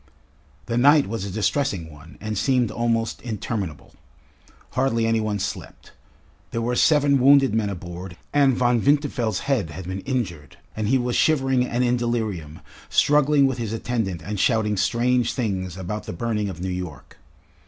The 0.65 0.79
night 0.79 1.05
was 1.07 1.25
a 1.25 1.29
distressing 1.29 1.91
one 1.91 2.17
and 2.19 2.35
seemed 2.35 2.71
almost 2.71 3.21
interminable. 3.21 3.93
Hardly 4.71 5.05
any 5.05 5.19
one 5.19 5.37
slept. 5.37 5.91
There 6.49 6.59
were 6.63 6.75
seven 6.75 7.19
wounded 7.19 7.53
men 7.53 7.69
aboard, 7.69 8.17
and 8.33 8.57
Von 8.57 8.81
Winterfeld's 8.81 9.41
head 9.41 9.69
had 9.69 9.85
been 9.85 9.99
injured, 9.99 10.57
and 10.75 10.87
he 10.87 10.97
was 10.97 11.15
shivering 11.15 11.67
and 11.67 11.83
in 11.83 11.97
delirium, 11.97 12.61
struggling 12.89 13.45
with 13.45 13.59
his 13.59 13.73
attendant 13.73 14.23
and 14.25 14.39
shouting 14.39 14.75
strange 14.75 15.33
things 15.33 15.77
about 15.77 16.05
the 16.05 16.13
burning 16.13 16.49
of 16.49 16.61
New 16.61 16.69
York. 16.71 17.19